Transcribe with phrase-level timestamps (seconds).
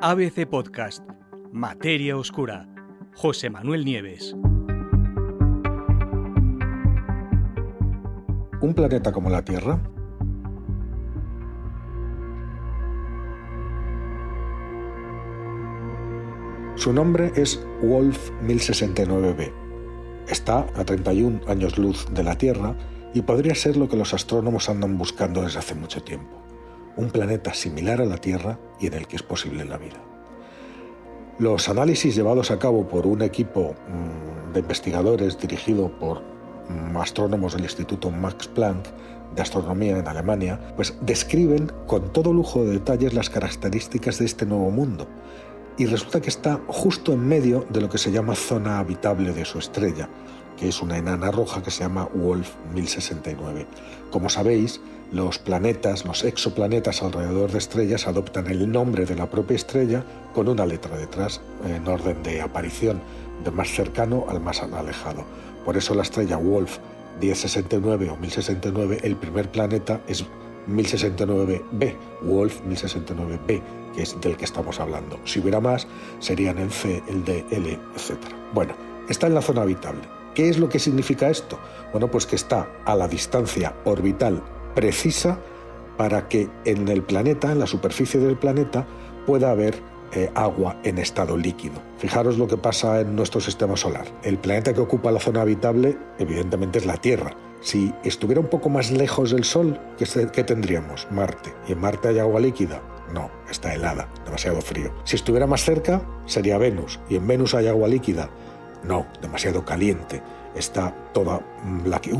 [0.00, 1.02] ABC Podcast,
[1.50, 2.68] Materia Oscura,
[3.16, 4.32] José Manuel Nieves.
[8.60, 9.82] ¿Un planeta como la Tierra?
[16.76, 19.52] Su nombre es Wolf 1069b.
[20.28, 22.76] Está a 31 años luz de la Tierra
[23.14, 26.47] y podría ser lo que los astrónomos andan buscando desde hace mucho tiempo
[26.98, 30.02] un planeta similar a la Tierra y en el que es posible la vida.
[31.38, 37.54] Los análisis llevados a cabo por un equipo mm, de investigadores dirigido por mm, astrónomos
[37.54, 38.88] del Instituto Max Planck
[39.34, 44.44] de Astronomía en Alemania, pues describen con todo lujo de detalles las características de este
[44.44, 45.06] nuevo mundo.
[45.76, 49.44] Y resulta que está justo en medio de lo que se llama zona habitable de
[49.44, 50.08] su estrella,
[50.58, 53.66] que es una enana roja que se llama Wolf 1069.
[54.10, 54.80] Como sabéis,
[55.12, 60.48] los planetas, los exoplanetas alrededor de estrellas adoptan el nombre de la propia estrella con
[60.48, 63.00] una letra detrás en orden de aparición,
[63.44, 65.24] de más cercano al más alejado.
[65.64, 66.78] Por eso la estrella Wolf
[67.20, 70.24] 1069 o 1069, el primer planeta es
[70.68, 73.62] 1069b, Wolf 1069b,
[73.94, 75.18] que es del que estamos hablando.
[75.24, 75.86] Si hubiera más,
[76.18, 78.18] serían el C, el D, L, etc.
[78.52, 78.74] Bueno,
[79.08, 80.17] está en la zona habitable.
[80.38, 81.58] ¿Qué es lo que significa esto?
[81.90, 84.40] Bueno, pues que está a la distancia orbital
[84.72, 85.40] precisa
[85.96, 88.86] para que en el planeta, en la superficie del planeta,
[89.26, 89.82] pueda haber
[90.12, 91.82] eh, agua en estado líquido.
[91.96, 94.04] Fijaros lo que pasa en nuestro sistema solar.
[94.22, 97.36] El planeta que ocupa la zona habitable, evidentemente, es la Tierra.
[97.60, 101.08] Si estuviera un poco más lejos del Sol, ¿qué, tendríamos?
[101.10, 101.52] Marte.
[101.66, 102.80] ¿Y en Marte hay agua líquida?
[103.12, 104.94] No, está helada, demasiado frío.
[105.02, 107.00] Si estuviera más cerca, sería Venus.
[107.08, 108.30] ¿Y en Venus hay agua líquida?
[108.84, 110.22] No, demasiado caliente
[110.54, 111.40] está toda
[111.84, 112.12] la que,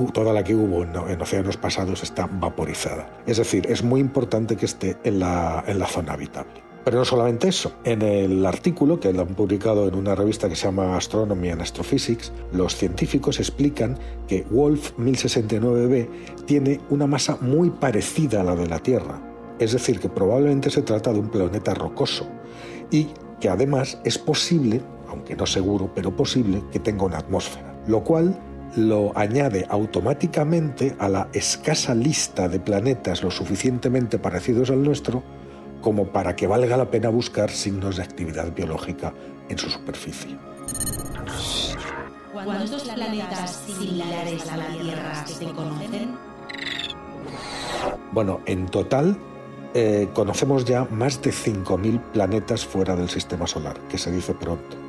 [0.55, 3.09] hubo en, océanos pasados está vaporizada.
[3.27, 6.69] Es decir, es muy importante que esté en la, en la zona habitable.
[6.85, 7.73] Pero no solamente eso.
[7.85, 11.61] En el artículo que lo han publicado en una revista que se llama Astronomy and
[11.61, 16.09] Astrophysics, los científicos explican que Wolf 1069b
[16.47, 19.21] tiene una masa muy parecida a la de la Tierra.
[19.59, 22.27] Es decir, que probablemente se trata de un planeta rocoso
[22.91, 23.09] y
[23.41, 24.81] que además es posible,
[25.29, 28.39] aunque no seguro, pero posible, que tenga una atmósfera lo cual
[28.77, 35.23] lo añade automáticamente a la escasa lista de planetas lo suficientemente parecidos al nuestro
[35.81, 39.15] como para que valga la pena buscar signos de actividad biológica
[39.49, 40.37] en su superficie.
[42.33, 46.17] ¿Cuántos planetas similares a la Tierra se conocen?
[48.13, 49.17] Bueno, en total
[49.73, 54.88] eh, conocemos ya más de 5.000 planetas fuera del sistema solar, que se dice pronto.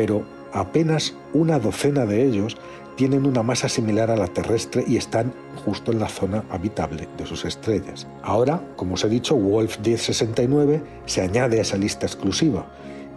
[0.00, 0.24] Pero
[0.54, 2.56] apenas una docena de ellos
[2.96, 7.26] tienen una masa similar a la terrestre y están justo en la zona habitable de
[7.26, 8.06] sus estrellas.
[8.22, 12.64] Ahora, como os he dicho, Wolf 1069 se añade a esa lista exclusiva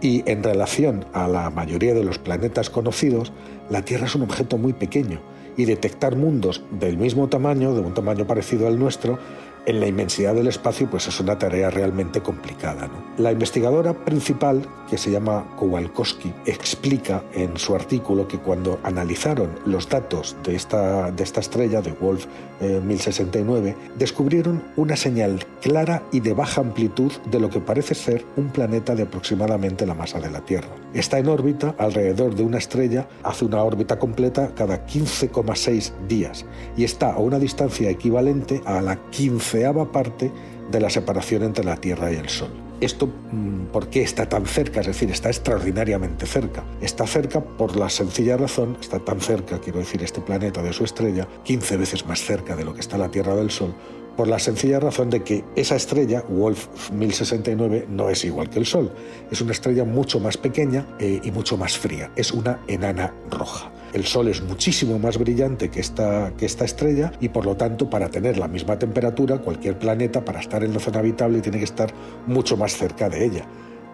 [0.02, 3.32] y en relación a la mayoría de los planetas conocidos,
[3.70, 5.20] la Tierra es un objeto muy pequeño
[5.56, 9.18] y detectar mundos del mismo tamaño, de un tamaño parecido al nuestro,
[9.66, 12.88] en la inmensidad del espacio, pues es una tarea realmente complicada.
[13.18, 19.88] La investigadora principal, que se llama Kowalkowski, explica en su artículo que cuando analizaron los
[19.88, 22.26] datos de esta, de esta estrella, de Wolf
[22.60, 28.24] 1069, eh, descubrieron una señal clara y de baja amplitud de lo que parece ser
[28.36, 30.68] un planeta de aproximadamente la masa de la Tierra.
[30.92, 36.44] Está en órbita alrededor de una estrella, hace una órbita completa cada 15,6 días
[36.76, 40.30] y está a una distancia equivalente a la 15 parte
[40.70, 42.63] de la separación entre la Tierra y el Sol.
[42.80, 44.80] Esto, mm, ¿por qué está tan cerca?
[44.80, 46.64] Es decir, está extraordinariamente cerca.
[46.80, 50.84] Está cerca por la sencilla razón, está tan cerca, quiero decir, este planeta de su
[50.84, 53.74] estrella, 15 veces más cerca de lo que está la Tierra del Sol,
[54.16, 58.66] por la sencilla razón de que esa estrella, Wolf 1069, no es igual que el
[58.66, 58.92] Sol.
[59.30, 62.10] Es una estrella mucho más pequeña eh, y mucho más fría.
[62.16, 63.72] Es una enana roja.
[63.92, 67.88] El Sol es muchísimo más brillante que esta, que esta estrella y por lo tanto
[67.88, 71.64] para tener la misma temperatura cualquier planeta para estar en la zona habitable tiene que
[71.64, 71.92] estar
[72.26, 73.46] mucho más cerca de ella.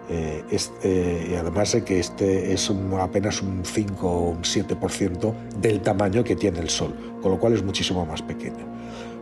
[0.09, 0.43] Eh,
[0.83, 2.69] eh, y además de que este es
[2.99, 7.53] apenas un 5 o un 7% del tamaño que tiene el Sol, con lo cual
[7.53, 8.65] es muchísimo más pequeño.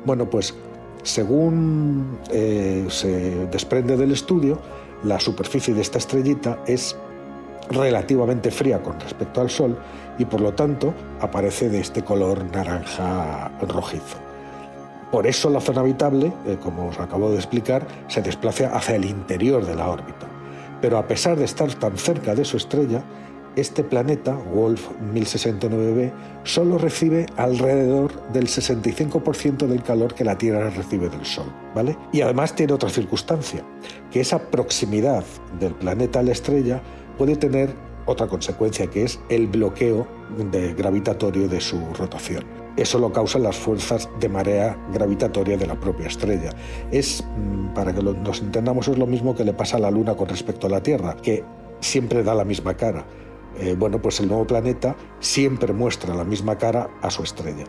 [0.06, 0.56] Bueno, pues
[1.04, 4.60] según eh, se desprende del estudio,
[5.04, 6.96] la superficie de esta estrellita es
[7.70, 9.78] relativamente fría con respecto al Sol
[10.18, 14.18] y por lo tanto aparece de este color naranja rojizo.
[15.12, 19.06] Por eso la zona habitable, eh, como os acabo de explicar, se desplaza hacia el
[19.06, 20.28] interior de la órbita.
[20.82, 23.02] Pero a pesar de estar tan cerca de su estrella,
[23.56, 26.12] este planeta, Wolf 1069b,
[26.44, 31.98] solo recibe alrededor del 65% del calor que la Tierra recibe del Sol, ¿vale?
[32.12, 33.64] Y además tiene otra circunstancia,
[34.12, 35.24] que esa proximidad
[35.60, 36.82] del planeta a la estrella
[37.18, 37.74] puede tener
[38.06, 40.08] otra consecuencia, que es el bloqueo
[40.78, 42.44] gravitatorio de su rotación.
[42.76, 46.52] Eso lo causan las fuerzas de marea gravitatoria de la propia estrella.
[46.92, 50.16] Es, mm, para que nos entendamos, es lo mismo que le pasa a la Luna
[50.16, 51.44] con respecto a la Tierra, que
[51.82, 53.06] siempre da la misma cara.
[53.60, 57.66] Eh, bueno, pues el nuevo planeta siempre muestra la misma cara a su estrella.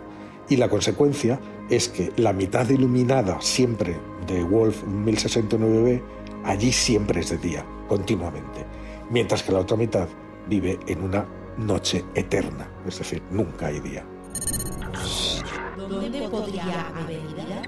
[0.49, 6.03] Y la consecuencia es que la mitad iluminada siempre de Wolf 1069b,
[6.45, 8.65] allí siempre es de día, continuamente,
[9.11, 10.09] mientras que la otra mitad
[10.49, 11.27] vive en una
[11.57, 14.05] noche eterna, es decir, nunca hay día.
[15.77, 17.63] ¿Dónde podría haber vida?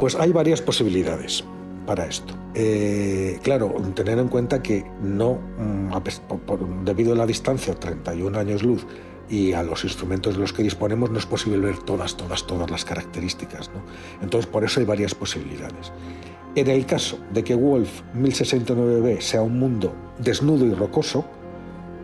[0.00, 1.44] Pues hay varias posibilidades
[1.86, 2.41] para esto.
[2.54, 8.86] Eh, claro, tener en cuenta que no, mm, debido a la distancia, 31 años luz,
[9.28, 12.70] y a los instrumentos de los que disponemos, no es posible ver todas, todas, todas
[12.70, 13.70] las características.
[14.20, 15.90] Entonces, por eso hay varias posibilidades.
[16.54, 21.24] En el caso de que Wolf 1069b sea un mundo desnudo y rocoso,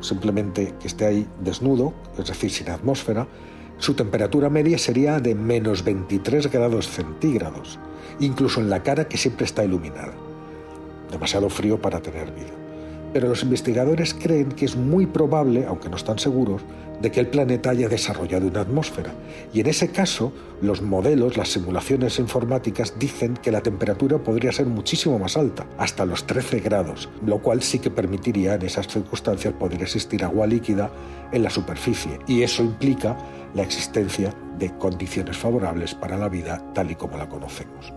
[0.00, 3.28] simplemente que esté ahí desnudo, es decir, sin atmósfera,
[3.76, 7.78] su temperatura media sería de menos 23 grados centígrados,
[8.20, 10.14] incluso en la cara que siempre está iluminada.
[11.10, 12.52] Demasiado frío para tener vida.
[13.12, 16.62] Pero los investigadores creen que es muy probable, aunque no están seguros,
[17.00, 19.12] de que el planeta haya desarrollado una atmósfera.
[19.52, 24.66] Y en ese caso, los modelos, las simulaciones informáticas dicen que la temperatura podría ser
[24.66, 29.54] muchísimo más alta, hasta los 13 grados, lo cual sí que permitiría en esas circunstancias
[29.54, 30.90] poder existir agua líquida
[31.32, 32.18] en la superficie.
[32.26, 33.16] Y eso implica
[33.54, 37.92] la existencia de condiciones favorables para la vida tal y como la conocemos.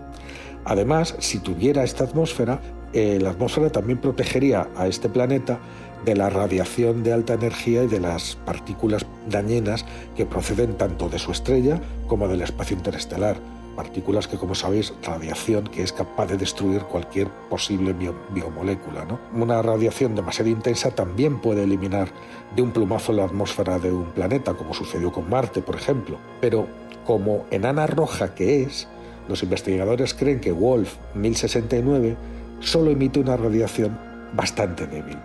[0.64, 2.60] Además, si tuviera esta atmósfera,
[2.92, 5.58] eh, la atmósfera también protegería a este planeta
[6.04, 9.84] de la radiación de alta energía y de las partículas dañinas
[10.16, 13.36] que proceden tanto de su estrella como del espacio interestelar.
[13.76, 17.94] Partículas que, como sabéis, radiación que es capaz de destruir cualquier posible
[18.34, 19.06] biomolécula.
[19.32, 22.08] Una radiación demasiado intensa también puede eliminar
[22.54, 26.18] de un plumazo la atmósfera de un planeta, como sucedió con Marte, por ejemplo.
[26.42, 26.66] Pero
[27.06, 28.88] como enana roja que es,
[29.28, 32.16] los investigadores creen que Wolf 1069
[32.62, 33.98] solo emite una radiación
[34.34, 35.18] bastante débil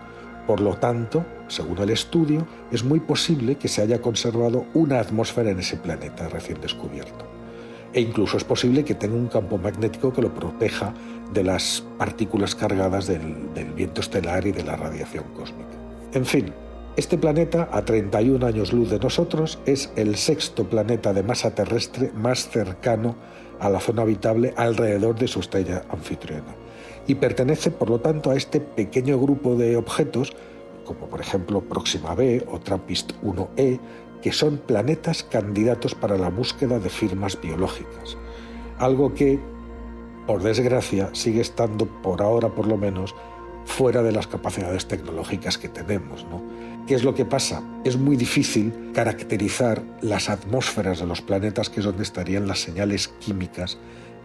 [0.48, 5.50] por lo tanto, según el estudio, es muy posible que se haya conservado una atmósfera
[5.50, 7.26] en ese planeta recién descubierto.
[7.92, 10.94] E incluso es posible que tenga un campo magnético que lo proteja
[11.34, 13.20] de las partículas cargadas del,
[13.76, 15.76] viento estelar y de la radiación cósmica.
[16.14, 16.54] En fin,
[16.96, 22.10] este planeta, a 31 años luz de nosotros, es el sexto planeta de masa terrestre
[22.14, 23.16] más cercano
[23.60, 26.67] a la zona habitable alrededor de su estrella anfitriona
[27.08, 30.32] y pertenece por lo tanto a este pequeño grupo de objetos,
[30.84, 33.80] como por ejemplo Próxima b o Trappist 1e,
[34.22, 38.16] que son planetas candidatos para la búsqueda de firmas biológicas.
[38.78, 39.40] Algo que,
[40.26, 43.14] por desgracia, sigue estando por ahora por lo menos
[43.64, 46.26] fuera de las capacidades tecnológicas que tenemos.
[46.86, 47.62] ¿Qué es lo que pasa?
[47.84, 53.08] Es muy difícil caracterizar las atmósferas de los planetas, que es donde estarían las señales
[53.08, 53.78] químicas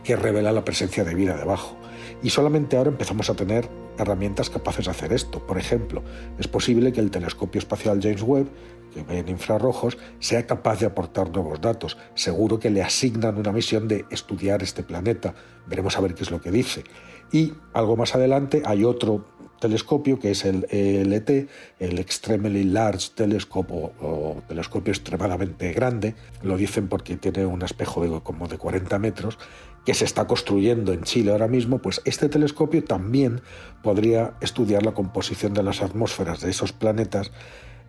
[0.03, 1.77] que revelan la presencia de vida debajo.
[2.23, 5.45] Y solamente ahora empezamos a tener herramientas capaces de hacer esto.
[5.45, 6.01] Por ejemplo,
[6.39, 8.47] es posible que el telescopio espacial James Webb,
[8.93, 11.97] que ve en infrarrojos, sea capaz de aportar nuevos datos.
[12.15, 15.35] Seguro que le asignan una misión de estudiar este planeta.
[15.67, 16.85] Veremos a ver qué es lo que dice.
[17.33, 19.25] Y algo más adelante hay otro
[19.63, 26.15] telescopio que es el ELT, el Extremely Large Telescope o, telescopio extremadamente grande.
[26.41, 29.39] Lo dicen porque tiene un espejo de, como de 40 metros
[29.85, 33.41] que se está construyendo en Chile ahora mismo, pues este telescopio también
[33.81, 37.31] podría estudiar la composición de las atmósferas de esos planetas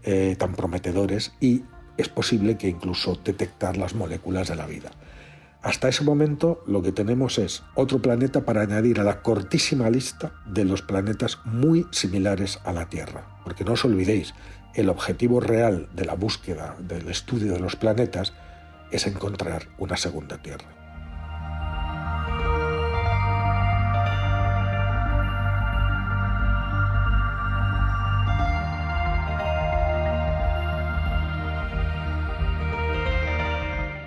[0.04, 1.62] eh, tan prometedores y
[1.97, 4.90] es posible que incluso detectar las moléculas de la vida.
[5.64, 10.35] Hasta ese momento lo que tenemos es otro planeta para añadir a la cortísima lista
[10.44, 13.25] de los planetas muy similares a la Tierra.
[13.44, 14.35] Porque no os olvidéis,
[14.75, 18.35] el objetivo real de la búsqueda, del estudio de los planetas,
[18.90, 20.84] es encontrar una segunda Tierra.